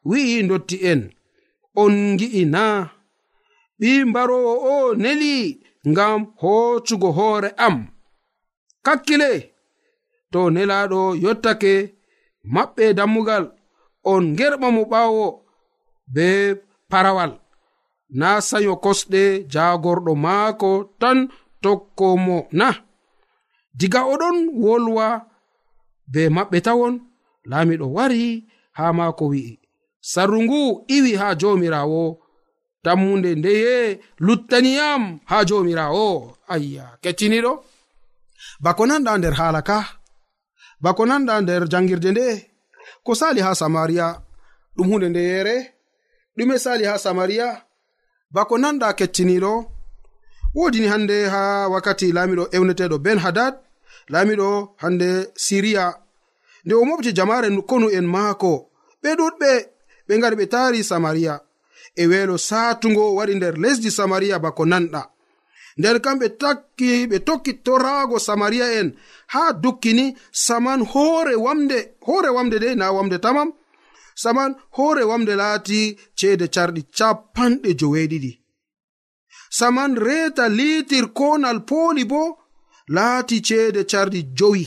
wi'i 0.10 0.38
dotti 0.50 0.78
en. 0.92 1.02
On 1.82 1.94
gi'ina 2.20 2.64
ɓi 3.80 3.90
mbarowo 4.10 4.54
o 4.72 4.74
neli 5.04 5.34
ngam 5.90 6.20
hoocugo 6.42 7.10
hoore 7.18 7.50
am. 7.66 7.76
Kakkile! 8.86 9.32
To 10.32 10.40
nelaɗo 10.56 11.00
yottake 11.24 11.74
maɓɓe 12.54 12.84
dammugal 12.98 13.46
on 14.12 14.24
ngerɓa 14.34 14.68
mo 14.76 14.82
ɓaawo 14.92 15.26
be 16.14 16.26
parawal. 16.92 17.32
na 18.10 18.42
sayo 18.42 18.76
kosɗe 18.84 19.24
jagorɗo 19.54 20.14
maako 20.16 20.72
tan 21.02 21.18
tokkomo 21.64 22.38
na. 22.52 22.68
Diga 23.80 24.02
oɗon 24.14 24.38
wolwa 24.64 25.08
be 26.12 26.22
maɓɓe 26.36 26.58
tawon 26.66 26.94
laamiɗo 27.50 27.86
wari 27.96 28.24
ha 28.78 28.86
maako 28.98 29.24
wi'i. 29.32 29.54
Sarru 30.12 30.38
ngu 30.44 30.62
iwi 30.96 31.12
ha 31.22 31.28
jomirawo 31.42 32.02
tammunde 32.84 33.36
ndeye 33.36 34.00
luttaniyam 34.26 35.04
ha 35.30 35.38
jomirawo 35.50 36.06
ayya 36.54 36.86
kecciniɗo. 37.04 37.52
Bako 38.64 38.84
nanɗa 38.90 39.12
nder 39.18 39.34
haala 39.40 39.62
ka? 39.70 39.78
Bako 40.84 41.04
nanɗa 41.10 41.34
nder 41.42 41.64
jangirde 41.72 42.10
nde? 42.12 42.28
Ko 43.06 43.12
sali 43.20 43.42
ha 43.46 43.52
samariya 43.62 44.08
ɗum 44.76 44.88
hunde 44.90 45.08
ndeyere 45.10 45.56
ɗume 46.38 46.56
sali 46.64 46.84
ha 46.90 46.96
samariya 46.98 47.48
bako 48.34 48.58
nanɗa 48.58 48.94
kettiniɗo 49.00 49.54
wodini 50.56 50.88
hande 50.88 51.18
ha 51.34 51.42
wakkati 51.74 52.08
laamiɗo 52.16 52.44
ewneteɗo 52.56 52.98
ben 53.06 53.20
hadad 53.26 53.54
laamiɗo 54.12 54.48
hande 54.82 55.10
siriya. 55.36 55.86
Nde 56.66 56.74
o 56.76 56.86
mofti 56.86 57.12
jamare 57.18 57.50
konu 57.70 57.88
en 57.98 58.06
maako 58.14 58.52
ɓe 59.02 59.10
ɗuɗɓe 59.20 59.52
ɓe 60.08 60.14
ngari 60.18 60.36
ɓe 60.40 60.46
taari 60.54 60.80
samariya 60.84 61.34
e 61.96 62.04
weelo 62.10 62.36
saatugo 62.38 63.04
waɗi 63.18 63.34
nder 63.36 63.56
lesdi 63.64 63.90
samariya 63.98 64.40
bako 64.44 64.64
nanɗa. 64.72 65.02
Nder 65.80 65.98
kamɓe 66.06 66.28
takki 66.42 66.90
ɓe 67.12 67.18
tokki 67.28 67.52
toraago 67.66 68.18
samariya 68.28 68.68
en 68.80 68.88
haa 69.34 69.54
dukkini 69.64 70.06
saman 70.32 70.82
hoore 70.92 71.36
wamde 71.46 71.78
hoore 72.08 72.30
wamde 72.36 72.58
de 72.64 72.70
na 72.76 72.86
wamde 72.96 73.18
tamam 73.26 73.50
saman 74.22 74.52
hoore 74.76 75.04
wamde 75.12 75.34
laati 75.42 75.80
ceede 76.20 76.46
carɗi 76.56 76.82
capanɗe 76.98 77.70
joweeɗiɗi. 77.80 78.32
Saman 79.58 79.92
reeta 80.06 80.46
litir 80.58 81.06
konal 81.18 81.60
pooli 81.70 82.04
bo 82.12 82.22
laati 82.96 83.36
ceede 83.48 83.82
carɗi 83.92 84.20
jowi. 84.38 84.66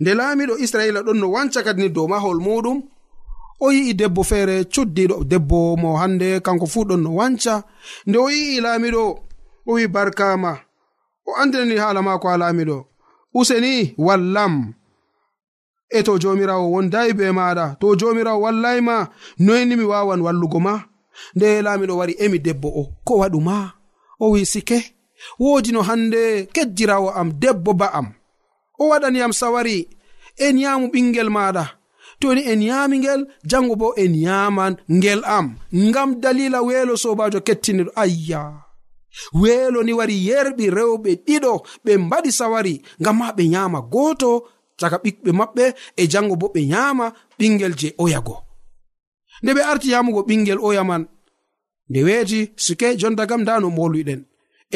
Nde 0.00 0.10
laamiɗo 0.18 0.54
israila 0.64 1.00
ɗon 1.06 1.18
no 1.20 1.26
wanca 1.34 1.60
kadi 1.66 1.80
ni 1.82 1.88
dow 1.96 2.06
mahol 2.12 2.38
muɗum 2.46 2.78
o 3.64 3.66
yi'i 3.74 3.92
debbo 4.00 4.22
feere 4.30 4.56
cuddiɗo 4.72 5.16
debbo 5.30 5.58
mo 5.82 5.88
hannde 6.00 6.28
kanko 6.46 6.66
fuu 6.72 6.84
ɗon 6.88 7.02
no 7.04 7.10
wanca. 7.18 7.54
Nde 8.06 8.18
o 8.24 8.28
yi'i 8.34 8.60
laamiɗo 8.64 9.02
o 9.68 9.72
wi 9.76 9.84
barkama 9.94 10.52
o 11.28 11.30
andinani 11.40 11.76
haala 11.82 12.00
maako 12.06 12.26
ha 12.30 12.36
laamiɗo. 12.42 12.76
Useni 13.38 13.72
wallam. 14.06 14.54
e 15.98 16.02
to 16.06 16.12
jomirawo 16.22 16.66
wondayi 16.74 17.12
be 17.18 17.24
maɗa. 17.38 17.66
To 17.80 17.86
jomirawo 18.00 18.40
wallayima 18.44 18.96
noyni 19.44 19.74
mi 19.78 19.84
wawan 19.92 20.20
wallugo 20.26 20.58
ma. 20.66 20.74
Nde 21.36 21.62
laamiɗo 21.64 21.94
wari 22.00 22.14
emi 22.24 22.38
debbo 22.46 22.68
o 22.68 22.82
ko 23.06 23.12
waɗuma 23.20 23.56
o 24.20 24.30
wi 24.32 24.40
sike 24.52 24.78
woodi 25.40 25.70
no 25.72 25.80
hande 25.88 26.22
kejjirawo 26.54 27.08
am 27.20 27.28
debbo 27.42 27.72
ba'am 27.80 28.06
o 28.80 28.88
waɗaniyam 28.90 29.32
sawari 29.40 29.78
en 30.44 30.56
yamu 30.62 30.86
ɓingel 30.92 31.30
maɗa. 31.36 31.64
Toni 32.20 32.42
en 32.52 32.62
yami 32.68 32.96
ngel 32.98 33.20
jango 33.50 33.74
bo 33.80 33.88
en 34.02 34.14
yaman 34.26 34.74
ngel 34.96 35.20
am. 35.36 35.46
Ngam 35.86 36.10
dalila 36.22 36.58
weelo 36.66 36.94
sobajo 37.02 37.40
kettiniɗo 37.46 37.90
ayya! 38.02 38.42
Weelo 39.40 39.82
ni 39.82 39.92
wari 39.98 40.16
yerɓi 40.28 40.64
rewɓe 40.76 41.10
ɗiɗo 41.26 41.52
ɓe 41.84 41.92
mbaɗi 42.04 42.30
sawari 42.38 42.74
ngam 43.00 43.16
ma 43.18 43.26
ɓe 43.36 43.44
yama 43.54 43.78
gooto 43.92 44.30
caka 44.84 44.98
ɓiɓɓe 45.04 45.30
maɓɓe 45.38 45.64
e 45.96 46.02
jango 46.12 46.34
bo 46.40 46.46
ɓe 46.54 46.60
nyama 46.72 47.06
ɓingel 47.38 47.72
je 47.80 47.88
oyago. 48.02 48.36
Nde 49.42 49.50
ɓe 49.56 49.62
arti 49.70 49.88
yamugo 49.94 50.20
ɓingel 50.28 50.58
oya 50.68 50.82
man 50.90 51.02
nde 51.90 52.00
weeti 52.06 52.40
sike 52.64 52.96
jonta 53.00 53.26
kam 53.30 53.42
nda 53.42 53.54
no 53.60 53.68
molwiɗen 53.76 54.20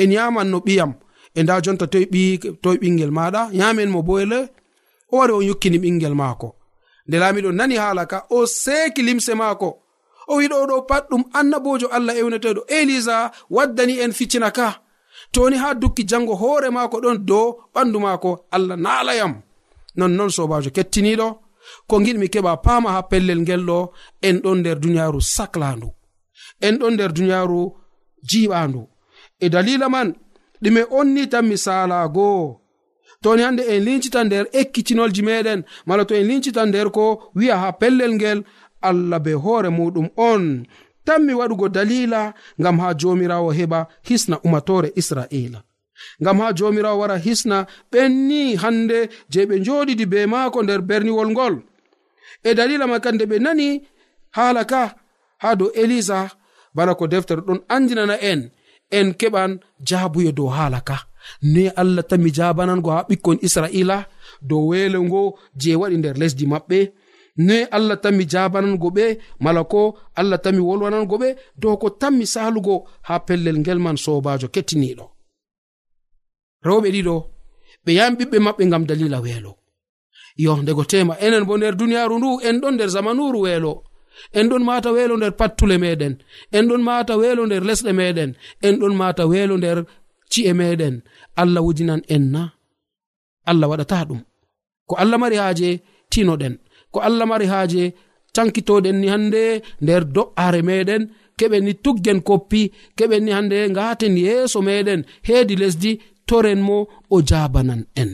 en 0.01 0.11
yaman 0.17 0.49
no 0.53 0.59
ɓiyam 0.67 0.93
e 1.35 1.43
nda 1.43 1.55
jonta 1.65 1.87
toy 1.93 2.77
ɓingel 2.83 3.13
maɗa 3.19 3.43
yamen 3.61 3.91
mo 3.95 4.01
boyle 4.09 4.39
o 5.13 5.17
wari 5.19 5.33
on 5.33 5.47
yukkini 5.49 5.79
ɓingel 5.83 6.15
maako. 6.21 6.49
Nde 7.07 7.17
laamiɗo 7.23 7.51
nani 7.59 7.77
haala 7.83 8.03
ka 8.07 8.19
o 8.31 8.47
seeki 8.47 9.03
limse 9.03 9.33
maako. 9.41 9.69
O 10.31 10.37
wiɗo 10.41 10.57
ɗo 10.71 10.77
pat 10.89 11.05
ɗum 11.11 11.23
annabojo 11.39 11.87
allah 11.97 12.15
ewneteɗo 12.21 12.61
elisa 12.79 13.17
waddani 13.51 13.95
en 14.05 14.13
ficcina 14.19 14.51
ka? 14.51 14.69
Toni 15.33 15.57
ha 15.63 15.69
dukki 15.75 16.03
jango 16.11 16.35
hoore 16.41 16.69
maako 16.77 16.97
ɗon 17.05 17.19
dow 17.29 17.47
ɓandu 17.75 17.99
maako 18.05 18.31
allah 18.55 18.77
naalayam. 18.85 19.33
nonnon 19.99 20.31
sobajo 20.37 20.71
kettiniɗo 20.77 21.29
ko 21.89 21.95
giɗmi 22.05 22.27
keɓa 22.33 22.53
pama 22.65 22.89
ha 22.95 23.01
pellel 23.11 23.41
ngel 23.45 23.63
ɗo 23.69 23.79
en 24.27 24.37
ɗon 24.45 24.59
nder 24.61 24.79
duniyaru 24.83 25.21
saklandu 25.35 25.89
en 26.67 26.75
ɗon 26.81 26.93
nder 26.95 27.11
duniyaru 27.17 27.61
jiɓandu 28.29 28.83
e 29.45 29.47
dalila 29.53 29.87
man 29.95 30.09
ɗume 30.63 30.83
onni 30.99 31.23
tan 31.33 31.47
misalago 31.51 32.29
toni 33.23 33.43
hande 33.43 33.63
en 33.73 33.81
lincita 33.87 34.21
nder 34.25 34.45
ekkitinolji 34.61 35.23
meɗen 35.29 35.61
mala 35.87 36.05
to 36.09 36.15
en 36.15 36.27
lincita 36.31 36.63
nder 36.67 36.89
ko 36.97 37.05
wi'a 37.39 37.57
ha 37.63 37.69
pellel 37.81 38.13
ngel 38.19 38.41
allah 38.81 39.19
be 39.19 39.33
hoore 39.33 39.69
muɗum 39.71 40.09
on. 40.17 40.67
Tanmi 41.05 41.33
waɗugo 41.35 41.69
dalila 41.69 42.35
ngam 42.61 42.79
ha 42.81 42.95
jomirawo 42.95 43.51
heɓa 43.59 43.87
hisna 44.09 44.37
umatore 44.45 44.93
israila. 45.01 45.63
ngam 46.23 46.39
ha 46.41 46.53
jomirawo 46.59 46.99
wara 47.01 47.17
hisna 47.27 47.67
ɓenni 47.93 48.57
hande 48.63 48.99
je 49.33 49.41
ɓe 49.49 49.57
joɗidi 49.67 50.05
be 50.13 50.19
maako 50.33 50.59
nder 50.63 50.81
berniwol 50.89 51.31
ngol. 51.35 51.55
E 52.49 52.55
dalila 52.55 52.87
makande 52.87 53.25
ɓe 53.31 53.37
nani 53.45 53.69
hala 54.37 54.63
ka 54.65 54.83
ha 55.43 55.49
dow 55.59 55.71
elisa 55.83 56.19
bana 56.75 56.93
ko 56.99 57.05
deftere 57.13 57.41
ɗon 57.47 57.61
andinana 57.75 58.17
en 58.31 58.41
en 58.99 59.09
keɓan 59.21 59.53
jaabuye 59.89 60.33
dow 60.39 60.49
hala 60.57 60.81
ka. 60.89 60.97
Ne 61.43 61.65
allah 61.81 62.05
tami 62.11 62.31
jabanango 62.37 62.91
ha 62.95 63.07
ɓikkon 63.09 63.39
israila 63.47 63.99
dow 64.49 64.63
welo 64.71 64.99
ngo 65.07 65.21
je 65.61 65.71
waɗi 65.81 65.97
nder 65.99 66.17
lesdi 66.21 66.45
maɓɓe. 66.53 66.81
Ne 67.47 67.57
allah 67.77 67.97
tanmi 68.03 68.25
jabanango 68.33 68.89
ɓe 68.97 69.05
mala 69.45 69.63
ko 69.73 69.81
allah 70.21 70.39
tanmi 70.45 70.61
wolwanango 70.69 71.17
ɓe 71.23 71.29
dow 71.61 71.77
ko 71.83 71.89
tanmi 72.01 72.27
salugo 72.35 72.75
ha 73.07 73.15
pellel 73.27 73.59
ngel 73.61 73.79
man 73.85 73.97
sobajo 74.05 74.49
kettiniɗo. 74.55 75.05
rewɓe 76.67 76.89
ɗiɗo 76.95 77.17
ɓe 77.85 77.91
yami 77.99 78.17
ɓiɓɓe 78.19 78.39
maɓɓe 78.47 78.63
ngam 78.69 78.85
dalila 78.89 79.19
weelo. 79.25 79.53
Yo 80.45 80.53
ndego 80.63 80.83
tema 80.93 81.15
enen 81.25 81.45
bo 81.49 81.55
nder 81.57 81.75
duniyaaru 81.81 82.15
ndu 82.19 82.29
en 82.49 82.57
ɗon 82.63 82.75
nder 82.75 82.91
zamanuru 82.95 83.39
weelo. 83.47 83.73
En 84.39 84.47
ɗon 84.51 84.63
mata 84.69 84.91
weelo 84.97 85.15
nder 85.17 85.33
pattule 85.41 85.77
meɗen 85.85 86.15
en 86.57 86.65
ɗon 86.69 86.83
mata 86.89 87.15
weelo 87.21 87.43
nder 87.47 87.63
lesɗe 87.69 87.93
meɗen 88.01 88.31
en 88.67 88.75
ɗon 88.81 88.95
mata 89.01 89.23
weelo 89.31 89.55
nder 89.59 89.79
ci'e 90.33 90.53
meɗen 90.61 90.95
allah 91.41 91.63
wujinan 91.67 92.03
en 92.15 92.25
na. 92.35 92.43
Allah 93.51 93.69
waɗata 93.71 93.99
ɗum. 94.09 94.21
Ko 94.89 94.95
allah 95.03 95.19
mari 95.23 95.37
haaje 95.43 95.71
tinoɗen. 96.13 96.55
Ko 96.93 96.99
allah 97.09 97.27
mari 97.31 97.47
haaje 97.53 97.83
cankitoɗen 98.35 98.97
ni 99.01 99.07
hande 99.15 99.43
nder 99.83 100.03
do'are 100.15 100.61
meɗen 100.69 101.03
keɓen 101.39 101.63
ni 101.67 101.73
tuggen 101.85 102.21
koppi 102.29 102.63
keɓen 102.97 103.23
ni 103.25 103.31
hande 103.37 103.59
ngaten 103.73 104.15
yeeso 104.25 104.59
meɗen 104.69 105.01
heedi 105.27 105.55
lesdi 105.63 105.93
toren 106.29 106.61
mo 106.69 106.79
o 107.15 107.17
jabanan 107.31 107.83
en. 108.03 108.13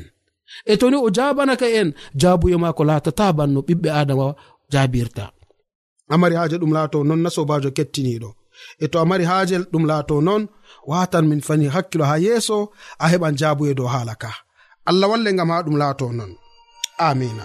E 0.72 0.74
toni 0.80 0.96
o 1.06 1.08
jabanaka 1.16 1.66
en 1.80 1.88
jaabuye 2.20 2.56
maako 2.62 2.82
latata 2.88 3.26
banno 3.38 3.60
ɓiɓɓe 3.66 3.88
adama 4.00 4.26
jabirta 4.72 5.24
amari 6.12 6.34
haaje 6.38 6.56
ɗum 6.60 6.72
laato 6.76 6.98
non 7.08 7.20
na 7.24 7.30
sobajo 7.36 7.70
kettiniɗo 7.76 8.30
e 8.84 8.86
to 8.90 8.96
a 9.02 9.04
mari 9.10 9.24
haaje 9.30 9.56
ɗum 9.72 9.84
laato 9.90 10.14
non 10.26 10.42
watan 10.90 11.24
min 11.30 11.40
fani 11.46 11.66
hakkilo 11.74 12.04
ha 12.10 12.16
yeeso 12.24 12.56
a 13.02 13.06
heɓan 13.12 13.34
jabuye 13.40 13.72
dow 13.78 13.88
haala 13.94 14.14
ka 14.22 14.30
allah 14.90 15.06
walle 15.10 15.30
gam 15.38 15.50
ha 15.52 15.64
ɗum 15.66 15.76
laato 15.82 16.06
non. 16.18 16.32
Amina 17.08 17.44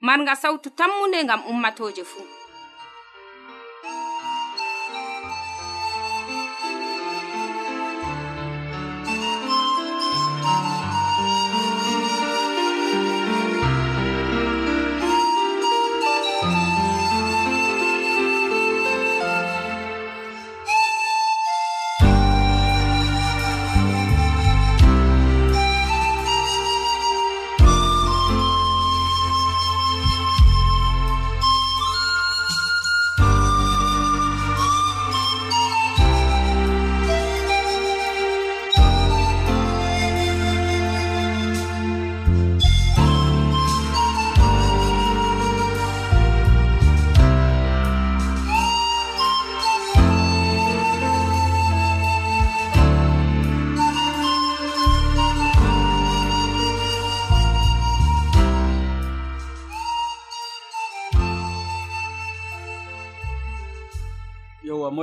marga 0.00 0.36
sawtu 0.36 0.70
tammunde 0.70 1.24
ngam 1.24 1.40
ummatoje 1.50 2.04
fuu 2.04 2.26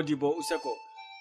woodi 0.06 0.15
bo 0.15 0.30
useko. 0.38 0.78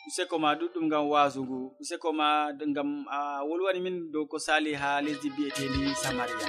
Useko 0.06 0.38
ma 0.38 0.54
ɗuɗɗum 0.58 0.84
ngam 0.86 1.04
wasungu 1.12 1.58
useko 1.80 2.08
ma 2.18 2.28
ngam 2.70 2.90
a 3.08 3.40
wolwani 3.48 3.80
min 3.84 3.96
dow 4.12 4.24
ko 4.30 4.36
sali 4.38 4.72
ha 4.80 5.00
lesdi 5.04 5.28
mbiyetendi 5.30 5.94
samaria. 6.02 6.48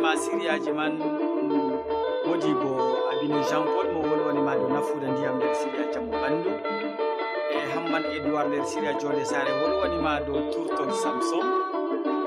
ma 0.00 0.16
siriyaji 0.16 0.72
man 0.72 0.98
wodi 2.28 2.54
bo 2.54 2.72
abini 3.12 3.40
jean 3.48 3.64
pol 3.64 3.86
mo 3.92 4.00
wolwanima 4.08 4.56
dow 4.56 4.68
nafuda 4.68 5.08
ndiyam 5.12 5.36
nder 5.36 5.54
siriya 5.54 5.84
jammo 5.92 6.12
ɓandu. 6.22 6.50
E 7.52 7.58
hamman 7.74 8.04
edoird 8.16 8.48
nder 8.48 8.64
siriya 8.66 8.92
jonde 9.00 9.24
sare 9.24 9.52
wolwanima 9.60 10.20
dow 10.26 10.40
tourtol 10.52 10.90
samson. 11.02 11.46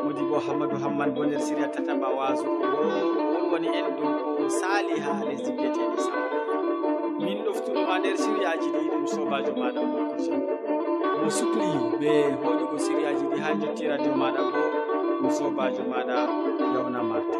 Modi 0.03 0.21
bo 0.29 0.39
hammadou 0.39 0.77
hamman 0.83 1.11
bo 1.15 1.25
nder 1.25 1.39
siriya 1.41 1.67
tataba 1.67 2.07
waso 2.17 2.45
wolwani 2.45 3.67
en 3.67 3.87
dow 3.97 4.11
ko 4.37 4.49
sali 4.49 4.99
ha 4.99 5.11
lesdi 5.27 5.51
biyeteɗi 5.57 5.97
samaria 6.05 6.57
min 7.25 7.37
ɗoftuɗoma 7.45 7.99
nder 7.99 8.17
siriyaji 8.17 8.69
ɗi 8.75 8.89
ɗum 8.91 9.05
sobajo 9.07 9.51
maɗa 9.59 9.81
mokoja 9.91 10.35
mo 11.21 11.29
sukli 11.37 11.67
ɓe 11.99 12.11
hoƴugo 12.43 12.77
siriyaji 12.85 13.23
ɗi 13.31 13.37
ha 13.43 13.49
jotti 13.61 13.87
radio 13.87 14.13
maɗa 14.21 14.41
bo. 14.51 14.82
ɗum 15.23 15.31
sobajo 15.31 15.83
maɗa 15.91 16.17
yawna 16.75 16.99
marti 17.09 17.37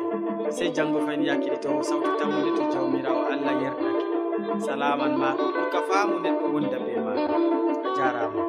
sey 0.56 0.70
janggo 0.76 1.00
fayin 1.06 1.24
yakkititowo 1.28 1.82
sawtu 1.84 2.10
tammude 2.20 2.52
to 2.58 2.64
jawmirawo 2.74 3.22
allah 3.34 3.54
yerdake. 3.64 4.04
Salaman 4.66 5.14
ma 5.22 5.30
ɗum 5.38 5.68
ka 5.74 5.80
faamu 5.90 6.16
neɗɗo 6.24 6.46
wonda 6.54 6.78
be 6.86 6.94
maɗa. 7.06 7.36
A 7.88 7.90
jarama. 7.98 8.42